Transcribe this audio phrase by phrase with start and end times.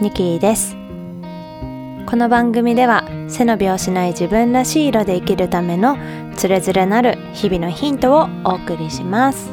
[0.00, 0.76] ニキーです。
[2.06, 5.98] この番組では背伸びをしない自分らしい色で生きるための
[6.36, 9.50] つれづれなる日々のヒントをお送りします。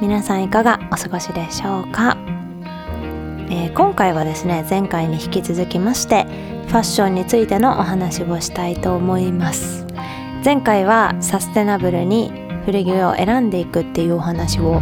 [0.00, 2.16] 皆さんいかがお過ごしでしょうか、
[3.50, 6.24] えー、今回はですね前回に引き続きまして
[6.68, 9.84] ファッションについてのお話をしたいと思います。
[10.44, 12.32] 前回はサステナブルに
[12.66, 14.80] 古着を選んでいくっていうお話を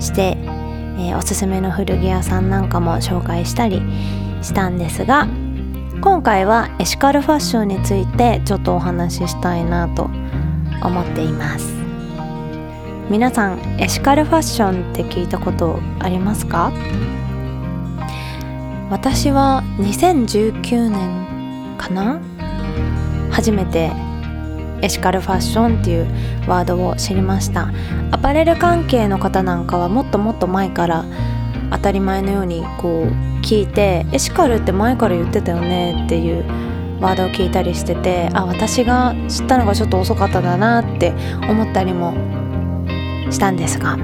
[0.00, 0.36] して
[0.96, 3.82] えー、おすすめの古着屋さんなんかも紹介したり
[4.42, 5.26] したんですが
[6.00, 10.10] 今回はエシカルファッションについてちょっとお話ししたいなと
[10.82, 11.72] 思っています。
[13.10, 16.72] 皆さんエシカルファッションって聞いたことありますか？
[18.90, 22.20] 私は2019年かな？
[23.30, 23.90] 初めて
[24.82, 26.06] エシカルファッションっていう
[26.46, 27.70] ワードを知りました。
[28.10, 31.04] アパレル関係の方なんかはもっともっと前から
[31.70, 36.44] 当たり前のようにこう聞いてエシカルって前から言ってたよねっていう
[37.00, 41.12] ワードを聞いたりしててあ私が知ったのがちょっと遅かっただなって
[41.48, 42.14] 思ったりも
[43.30, 43.98] したんですが、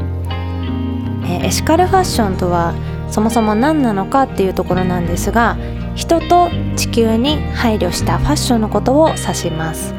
[1.24, 2.74] えエシカルファッションとは
[3.10, 5.56] そもそも何なのかっていうところなんですが
[5.94, 9.94] 人と地球に配慮したファッションのことを指します。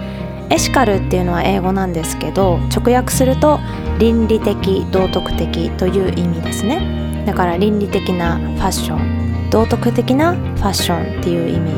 [0.52, 3.60] エシカルっていうのは英語なんですけど直訳すると
[4.00, 7.24] 倫理的道徳的という意味ですね。
[7.26, 11.72] だから倫理的なファッション道徳的なファッションっていう意味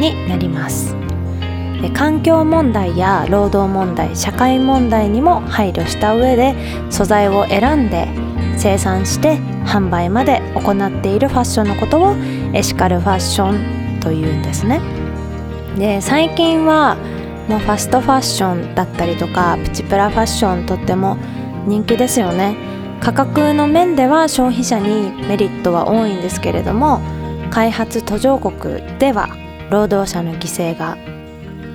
[0.00, 0.94] になります。
[1.80, 6.54] で環境問題や労働問題社会問題にも配慮した上で
[6.90, 8.08] 素材を選んで
[8.58, 12.14] 生産して販売まで行っているファッションのことを
[12.52, 14.80] エシカルファッションというんですね。
[15.78, 16.98] で最近は
[17.50, 21.16] もうファストファッションだったりとかプチプラファッションとっても
[21.66, 22.56] 人気ですよね。
[23.00, 27.00] 価格の面では消費者にメリットは多いんですけれども
[27.50, 29.28] 開発途上国では
[29.68, 30.96] 労働者の犠牲が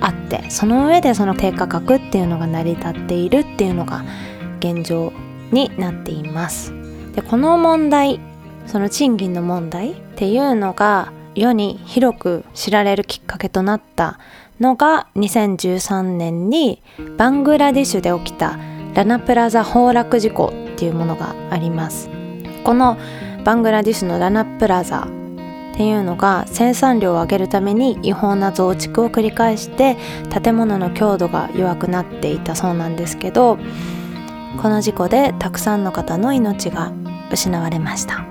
[0.00, 4.02] あってその上でその低価格っていうのが成り立っているっていうのが
[4.60, 5.12] 現状
[5.52, 6.72] になっています。
[7.14, 8.18] でこの問題
[8.66, 14.18] その賃金の問題っていうのが世に広く知られるきっかけとなった
[14.60, 16.82] のが2013年に
[17.16, 18.58] バングラディッシュで起きた
[18.94, 22.08] ラナプラザ崩落事故っていうものがあります。
[22.64, 22.96] この
[23.44, 29.96] バングラディッシュのラナプラザっていうのが生産量を上げるために違法な増築を繰り返して
[30.42, 33.58] 建物の強度が弱くなっていたそうなんですけど
[34.62, 36.92] この事故でたくさんの方の命が
[37.30, 38.24] 失われました。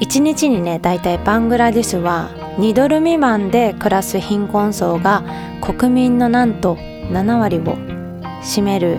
[0.00, 5.22] 1日にねだいたいバングラディッシュは2ドル未満で暮らす貧困層が
[5.60, 7.76] 国民のなんと7割を
[8.42, 8.98] 占める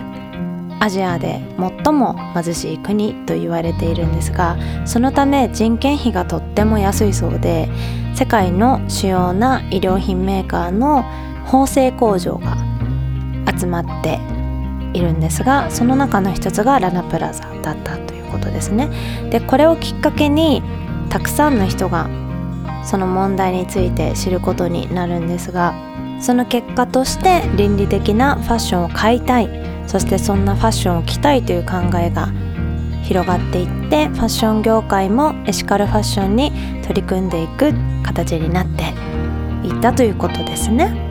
[0.80, 7.68] アジアで最も貧しい国と言われているんですがそのため人件費がとっても安いそうで
[8.14, 11.02] 世界の主要な衣料品メーカーの
[11.46, 12.56] 縫製工場が
[13.58, 14.20] 集まって
[14.96, 18.88] いるんですがその中の一つがラナプラザだったということですね。
[19.30, 20.62] でこれをきっかけに
[21.10, 22.08] たくさんの人が
[22.88, 25.74] その問題について知ることになるんですが
[26.22, 29.50] その結果として倫理的なファッションを買いたい
[29.86, 32.32] そしてそんなファッションを着たいという考えが
[33.02, 36.50] 広がっていってファッション業界もエシカルファッションに
[36.82, 38.94] 取り組んでいく形になって
[39.66, 41.06] いったということですね。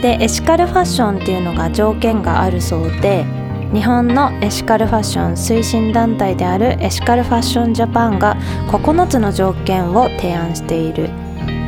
[0.00, 3.24] でエシカルファッションっていうのが条件があるそうで
[3.72, 8.34] 日本のエシカルファッション推進団体であるエシカルファッションジャパンが
[8.68, 11.10] 9つの条件を提案している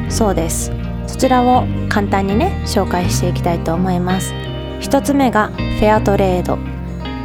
[0.09, 0.73] そうです。
[1.07, 4.33] そちらを簡単にね紹介していきたいと思います。
[4.81, 6.59] 1つ目がフェアトレード。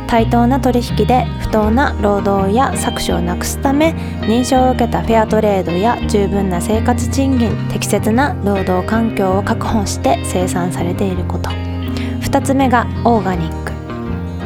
[0.07, 11.49] 対等な取引で不当な労働や搾取をなくすため認証を受けたフェアトレードや十分な生活賃金適切な労働環境を確保して生産されていること。
[11.49, 13.74] 2つ目がオーガニック。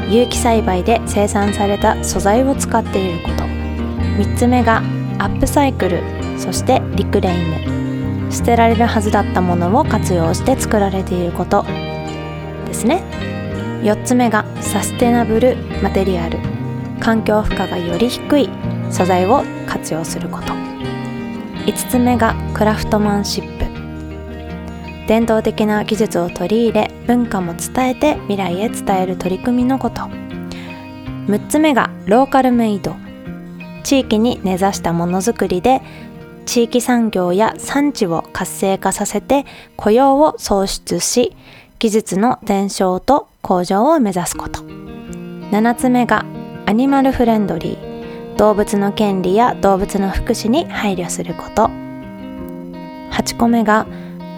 [0.09, 3.43] 有機栽培で生産された素材を使っていること。
[3.43, 4.79] 3つ目が
[5.19, 6.01] アップサイクル
[6.37, 11.63] そしてリクレイム捨てられるはずだったものを活用して作られていること。
[12.65, 13.03] ですね。
[13.83, 16.39] 4つ目がサステナブルマテリアル。
[16.99, 18.49] 環境負荷がより低い
[18.89, 20.53] 素材を活用すること。
[21.65, 23.58] 5つ目がクラフトマンシップ。
[25.09, 30.01] 伝統的な技術を取り入れ文化も伝えて未来へ伝える取り組みのこと。
[30.03, 32.95] 6つ目がローカルメイド。
[33.83, 35.81] 地域に根ざしたものづくりで
[36.45, 39.47] 地域産業や産地を活性化させて
[39.77, 41.35] 雇用を創出し
[41.79, 44.59] 技術の伝承と向上を目指すこと。
[44.59, 46.23] 7つ目が
[46.67, 48.35] アニマルフレンドリー。
[48.37, 51.71] 動物の権利や動物の福祉に配慮すること。
[53.11, 53.87] 8個目が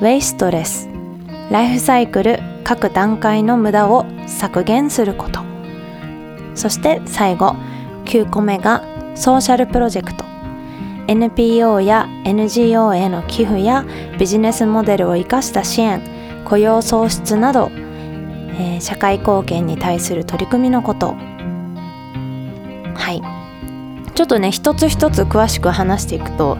[0.01, 0.89] ウェイストレス。
[1.51, 5.41] ライフサイクル各段階の無駄を削減すること。
[6.55, 7.55] そして最後
[8.05, 8.83] 9個目が
[9.13, 10.25] ソーシャルプロジェクト。
[11.07, 13.85] NPO や NGO への寄付や
[14.17, 16.01] ビジネスモデルを生かした支援
[16.45, 21.13] 雇用創出など、えー、社会貢献に対する取り組みのこと。
[22.95, 23.21] はい。
[24.15, 26.57] ちょっとね一つ一つ詳しく話していくと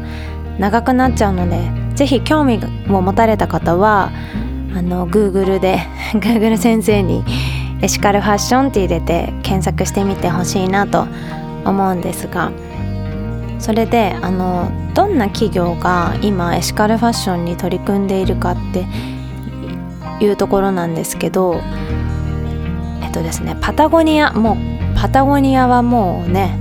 [0.59, 2.59] 長くなっちゃうので是非興味
[2.89, 4.11] を持たれた方は
[4.75, 5.79] あの Google で
[6.13, 7.23] Google 先生に
[7.81, 11.05] エシカルファッションって入れて検索してみてほしいなと
[11.65, 12.51] 思うんですが
[13.59, 18.85] それであのどんな企業が今エシカルファッションに取り組んでいるかって
[20.23, 21.61] いうところなんですけど
[23.03, 24.57] えっとですねパタゴニアもう
[24.99, 26.57] パタゴニアはもうね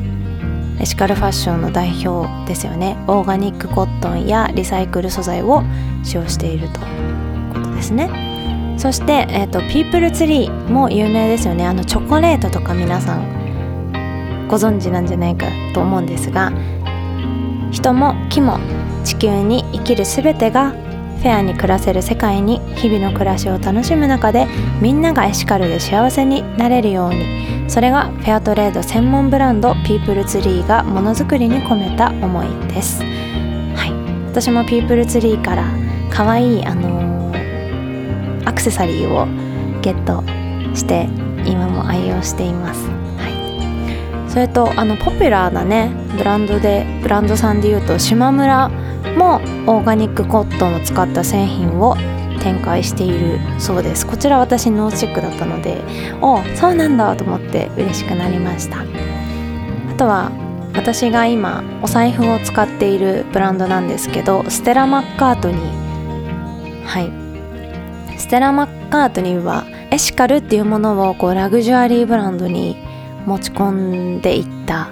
[0.80, 2.96] エシカルファッションの代表ですよね。
[3.06, 5.62] オーガニックコットンやリサイクル素材を
[6.02, 8.08] 使用しているということですね。
[8.78, 11.66] そして、えーと、ピープルツリーも有名ですよね。
[11.66, 16.52] あのチョコレートとか皆さんご存知なんじゃないかと思うんですが
[17.70, 18.58] 人も木も
[19.04, 20.74] 地球に生きる全てが
[21.20, 24.46] フェアに暮らせる世界に日々の暮らしを楽しむ中で
[24.80, 27.50] みんながエシカルで幸せになれるように。
[27.70, 35.64] それがフェアトレード専門ブランドピープルツリーがものづくりに込めた思いです、はい、私もピープルツリーから
[36.10, 39.26] 可愛いあのー、アクセサリーを
[39.82, 40.24] ゲット
[40.74, 41.04] して
[41.48, 48.68] 今も愛用しています、はい、それとあのポピュラーなねブランドでブランドさんでいうと島村
[49.16, 49.36] も
[49.66, 51.96] オーガニックコットンを使った製品を
[52.40, 54.06] 展開しているそうです。
[54.06, 55.82] こちら私ノーチェックだったので
[56.20, 58.78] おそうなんだと思って嬉しくなりました。
[58.80, 58.84] あ
[59.96, 60.32] とは
[60.74, 68.18] 私が今お財布を使っているブランドなんですけどステラ・マッカートニーはい。
[68.18, 72.76] ステラ・マッカートニーはエシカルっていうものをこうラグジュアリーブランドに
[73.26, 74.90] 持ち込んでいった。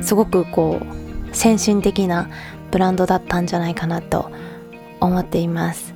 [0.00, 1.07] すごくこう
[1.38, 2.28] 先進的な
[2.72, 4.28] ブランドだったんじゃないかなと
[4.98, 5.94] 思っています。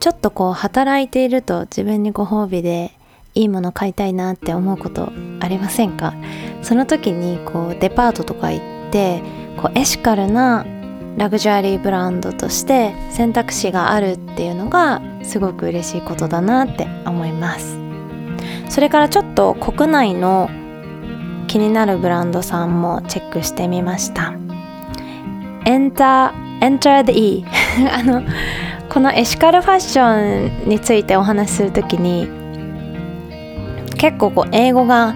[0.00, 2.90] ちょっとこう働いていると自分にご褒美で
[3.34, 6.12] いいもの買いたいなって思うことありませんか？
[6.62, 9.22] その時にこうデパートとか行って
[9.56, 10.66] こうエシカルな
[11.16, 17.78] ラグジュアリーブランドとして選択肢があるっていうのがすごく嬉しいことだなって思います。
[18.68, 20.50] それからちょっと国内の
[21.46, 24.34] 気になるブランドさんもチェックしてみました。
[25.64, 27.44] Enter, enter the E.
[27.92, 28.22] あの
[28.88, 32.28] このエシカルファッションについてお話しするときに
[33.98, 35.14] 結構こう英語が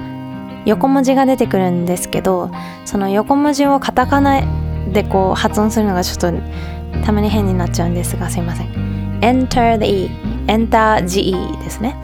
[0.65, 2.51] 横文字が出てくるんですけど
[2.85, 4.43] その横文字をカタカナ
[4.93, 6.41] でこう発音するのがちょっと
[7.05, 8.67] たまに変になっちゃうんですがすいません。
[9.21, 10.11] Enter the E.
[10.47, 11.95] Enter GE ですね。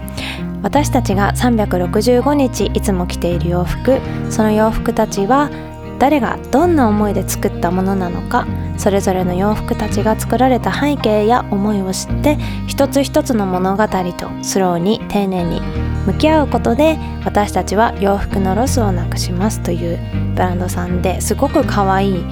[0.62, 4.00] 私たちが365日いつも着ている洋服
[4.30, 5.50] その洋服たちは
[5.98, 8.46] 誰がどんな思いで作ったものなのか
[8.76, 12.36] それぞれの洋服たちが作られた背景や思いを知って
[12.66, 15.60] 一つ一つの物語とスローに丁寧に
[16.06, 19.98] 向き合うことで私たちは洋服のロスをなくしますという
[20.34, 22.24] ブランドさんですごく可愛い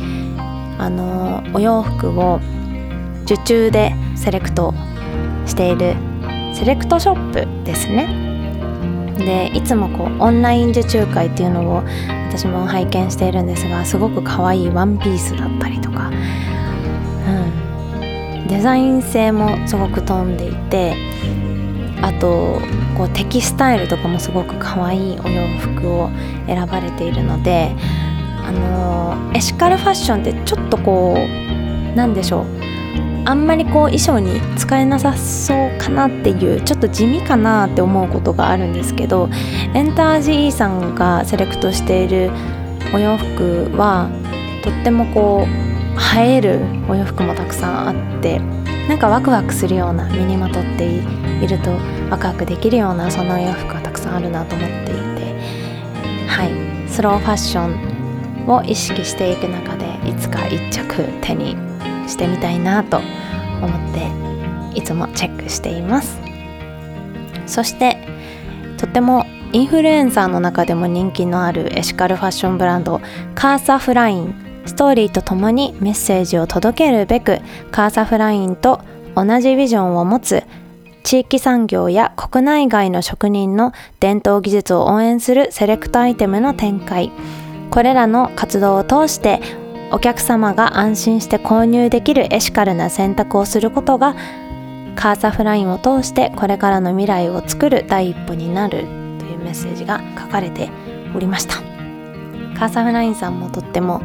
[0.78, 2.40] あのお洋服を
[3.24, 4.74] 受注でセレクト
[5.46, 5.94] している
[6.54, 8.32] セレクトショップですね。
[9.18, 11.82] でいつもこうオンライン受注会っていうのを
[12.32, 16.12] 私も拝見しているんですがすごく可愛いワンピースだったりとか、う
[18.44, 20.96] ん、デザイン性もすごく飛んでいて
[22.00, 22.58] あと
[22.96, 26.08] こうテキスタイルとかもすごく可愛いお洋服を
[26.46, 27.76] 選ばれているので
[28.42, 32.61] あのエシカルファッションってちょっとこうなんでしょう。
[33.24, 39.28] あんまりこう衣装に使えなさそうかなっていうちょっと地味かなって思うことがあるんですけど
[39.74, 42.30] エンタージーさんがセレクトしている
[42.94, 44.10] お洋服は
[44.62, 48.40] とってもこう映えるお洋服もたくさんあって
[48.88, 51.70] なんかワクワクするような身にまとっていると
[52.10, 56.72] ワクワクできるようなそのお洋服がたくさんあるなと思っていてはい。
[56.92, 61.56] スローファッションを意識していく中でいつか一着手に
[62.08, 66.18] してみたいなと思っていつもチェックしています。
[67.46, 67.96] そして
[68.78, 73.00] とてもインフルエンサーの中でも人気のあるエシカルファッションブランド
[73.34, 77.40] カーサフラインストーリーとともにメッセージを届けるべく
[77.70, 78.80] カーサフラインと
[79.14, 80.44] 同じビジョンを持つ
[81.02, 87.10] 地域産業や国内外の職人の伝統技術を応援するセレクトアイテムの展開。
[87.70, 89.40] これらの活動を通して
[89.92, 94.16] お客様が安心して購入できるエシカルな選択をすることが
[94.96, 98.84] カーサフラインを通してこれからの未来を作る第一歩になると
[99.26, 100.70] いうメッセージが書かれて
[101.14, 101.56] おりました。
[102.58, 104.00] カーサフラインさんもとっても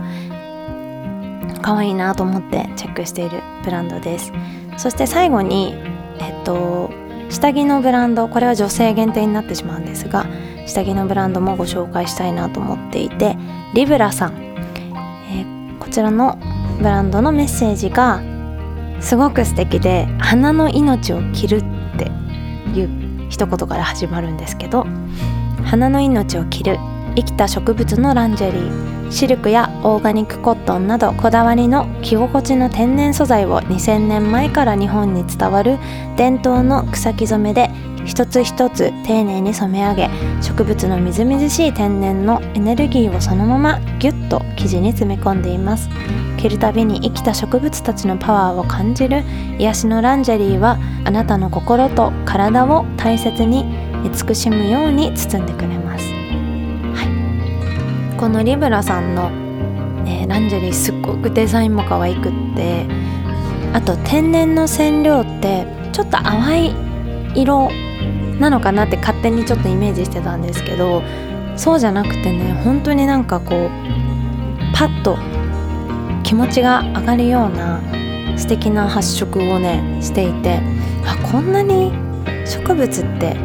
[1.61, 4.33] 可愛いなと思ってチェックしているブランドです。
[4.77, 5.73] そして最後に
[6.19, 6.89] えっと
[7.29, 8.27] 下着のブランド。
[8.27, 10.25] これは女性限定になってしまうんですが
[10.65, 13.37] 下着のブランドもご紹介したいなと思っていて
[13.73, 14.46] リブラさん、
[15.97, 16.37] ちらの
[16.77, 18.21] ブランドのメッセージが
[19.01, 21.61] すごく素敵で花の命を切るっ
[21.97, 22.11] て
[22.79, 24.85] いう一言から始まるんですけど
[25.65, 26.77] 花の命を切る
[27.15, 35.79] 生きた植物のランジェリーシルクやオーガニックコットンなどこだわりの着心地の天然素材を2000年前から日本に伝わる
[36.15, 37.71] 伝統の草木染めで
[38.07, 40.09] 一つ一つ丁寧に染め上げ
[40.41, 45.89] 植物のみずみずしい天然のエネルギーをそのままギュッと生地に詰め込んでいます。
[46.37, 49.23] 着るたびに生きた植物たちのパワーを感じる
[49.57, 53.65] 癒しのランジェリーはあなたの心と体を大切に
[54.05, 56.05] 慈しむように包んでくれます、
[56.93, 59.31] はい、このリブラさんの、
[60.05, 62.85] えー、ランジェリーすっごくデザインも可愛くって
[63.73, 66.75] あと天然の染料ってちょっと淡い
[67.35, 67.69] 色
[68.39, 71.01] なのかなって勝手にちょっとイメージしてたんですけど
[71.55, 73.69] そうじゃなくてね本当になんかこう
[74.75, 75.17] パッと
[76.23, 77.81] 気持ちが上がるような
[78.37, 80.59] 素敵な発色をねしていて
[81.05, 81.91] あこんなに
[82.45, 83.35] 植物って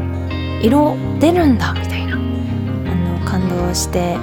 [0.62, 4.16] 色出るんだみたいなあの感動して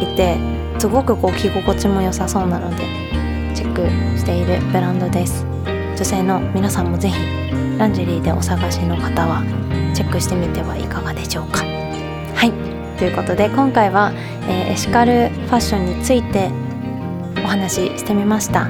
[0.00, 0.36] いて
[0.78, 2.84] すごくこう着心地も良さそうなので
[3.54, 5.46] チェックしているブランドです。
[5.96, 7.16] 女性の皆さんもぜひ
[7.78, 9.42] ランジェリーでお探しの方は
[9.94, 11.64] チェックしてみてはいかがでしょうか。
[12.34, 12.52] はい。
[12.98, 14.12] ということで今回は、
[14.48, 16.50] えー、エシカルファッションについて
[17.44, 18.68] お話ししてみました。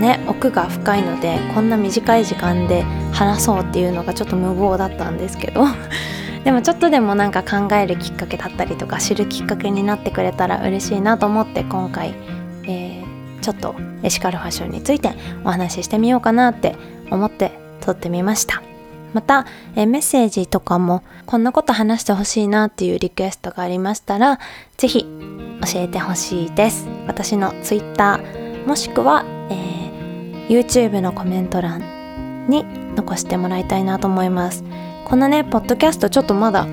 [0.00, 2.82] ね奥が深いのでこんな短い時間で
[3.12, 5.64] 話そうっていうのがちょっと無謀だったんですけど。
[6.44, 12.14] でもちょっとでもなんか考えるきっかけだったりとか知るきっかけになってくれたら嬉しいなと思って今回、
[12.64, 15.10] えー、ちょっとエシカルファッションについて
[15.44, 16.74] お話ししてみようかなって
[17.12, 18.60] 思って撮ってみました。
[19.12, 24.38] また、えメッセージとかもこんなこと話してほしいなっていうリクエストがありましたら
[24.76, 25.06] 是非
[25.72, 26.86] 教えてほしいです。
[27.06, 28.20] 私の Twitter
[28.66, 32.64] もしくは、えー、YouTube のコメント欄に
[32.96, 34.64] 残してもらいたいなと思います。
[35.04, 36.64] このねポッドキャストちょっとまだ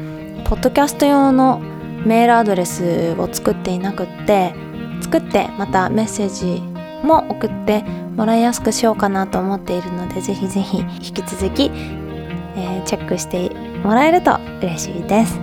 [0.45, 1.59] ポッドキャスト用の
[2.05, 4.53] メールアドレスを作っていなくって
[5.01, 6.61] 作ってまたメッセージ
[7.05, 7.83] も送って
[8.15, 11.71] もらいやすくしようかなと思っているのでぜひぜひ引き続き、
[12.59, 13.49] えー、チェックして
[13.83, 15.39] もらえると嬉しいです。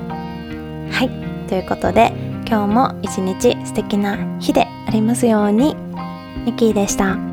[0.91, 2.13] はいということで
[2.49, 5.77] 今日も一日素敵な日でありますように
[6.45, 7.26] ミキーでした。